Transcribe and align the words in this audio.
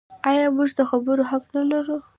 آیا 0.29 0.45
موږ 0.55 0.69
د 0.77 0.79
خبرو 0.89 1.23
حق 1.31 1.45
نلرو؟ 1.55 1.97